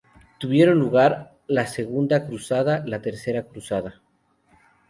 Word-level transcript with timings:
Tuvieron 0.39 0.79
lugar 0.79 1.35
la 1.45 1.67
Segunda 1.67 2.25
Cruzada, 2.25 2.81
la 2.87 3.03
Tercera 3.03 3.43
Cruzada. 3.43 4.01